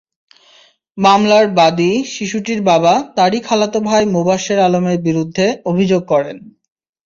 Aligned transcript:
মামলার 0.97 1.45
বাদী 1.57 1.91
শিশুটির 2.05 2.59
বাবা 2.61 2.93
তাঁরই 3.15 3.39
খালাতো 3.39 3.79
ভাই 3.79 4.03
মোবাশ্বের 4.15 4.59
আলমের 4.59 4.97
বিরুদ্ধে 5.01 5.45
অভিযোগ 5.65 6.01
করেন। 6.05 6.37